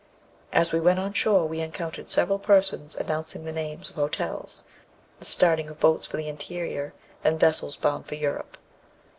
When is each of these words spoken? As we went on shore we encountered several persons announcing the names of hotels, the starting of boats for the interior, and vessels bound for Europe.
As 0.51 0.73
we 0.73 0.79
went 0.79 0.97
on 0.97 1.13
shore 1.13 1.45
we 1.45 1.61
encountered 1.61 2.09
several 2.09 2.39
persons 2.39 2.95
announcing 2.95 3.45
the 3.45 3.51
names 3.53 3.91
of 3.91 3.97
hotels, 3.97 4.63
the 5.19 5.25
starting 5.25 5.69
of 5.69 5.79
boats 5.79 6.07
for 6.07 6.17
the 6.17 6.27
interior, 6.27 6.95
and 7.23 7.39
vessels 7.39 7.77
bound 7.77 8.07
for 8.07 8.15
Europe. 8.15 8.57